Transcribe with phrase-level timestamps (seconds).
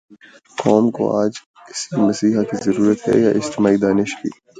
[0.57, 1.33] قوم کو آج
[1.67, 4.29] کسی مسیحا کی ضرورت ہے یا اجتماعی دانش کی؟